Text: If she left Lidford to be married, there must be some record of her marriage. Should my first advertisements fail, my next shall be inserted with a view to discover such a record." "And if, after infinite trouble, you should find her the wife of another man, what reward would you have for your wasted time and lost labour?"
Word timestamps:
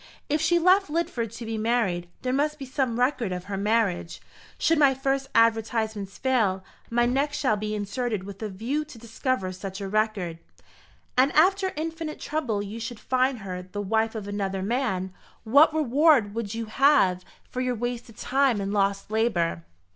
If 0.29 0.41
she 0.41 0.57
left 0.57 0.89
Lidford 0.89 1.31
to 1.35 1.45
be 1.45 1.59
married, 1.59 2.09
there 2.23 2.33
must 2.33 2.57
be 2.57 2.65
some 2.65 2.99
record 2.99 3.31
of 3.31 3.43
her 3.43 3.55
marriage. 3.55 4.19
Should 4.57 4.79
my 4.79 4.95
first 4.95 5.29
advertisements 5.35 6.17
fail, 6.17 6.63
my 6.89 7.05
next 7.05 7.37
shall 7.37 7.55
be 7.55 7.75
inserted 7.75 8.23
with 8.23 8.41
a 8.41 8.49
view 8.49 8.83
to 8.83 8.97
discover 8.97 9.51
such 9.51 9.79
a 9.79 9.87
record." 9.87 10.39
"And 11.15 11.29
if, 11.29 11.37
after 11.37 11.71
infinite 11.75 12.19
trouble, 12.19 12.63
you 12.63 12.79
should 12.79 12.99
find 12.99 13.41
her 13.45 13.61
the 13.61 13.79
wife 13.79 14.15
of 14.15 14.27
another 14.27 14.63
man, 14.63 15.13
what 15.43 15.71
reward 15.71 16.33
would 16.33 16.55
you 16.55 16.65
have 16.65 17.23
for 17.51 17.61
your 17.61 17.75
wasted 17.75 18.17
time 18.17 18.59
and 18.59 18.73
lost 18.73 19.11
labour?" 19.11 19.63